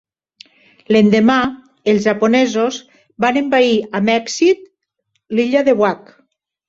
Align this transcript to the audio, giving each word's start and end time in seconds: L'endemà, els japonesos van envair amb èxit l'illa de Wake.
L'endemà, 0.95 1.35
els 1.93 2.07
japonesos 2.07 2.79
van 3.27 3.37
envair 3.45 3.77
amb 4.01 4.13
èxit 4.15 4.65
l'illa 5.37 5.63
de 5.69 5.77
Wake. 5.85 6.19